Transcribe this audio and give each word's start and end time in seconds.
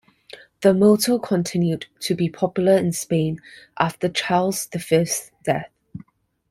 The 0.61 0.73
motto 0.73 1.19
continued 1.19 1.85
to 1.99 2.15
be 2.15 2.27
popular 2.27 2.75
in 2.75 2.91
Spain 2.91 3.39
after 3.77 4.09
Charles 4.09 4.65
the 4.65 4.79
Fifth's 4.79 5.29
death. 5.43 5.69